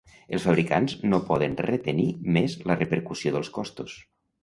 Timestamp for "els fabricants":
0.37-0.95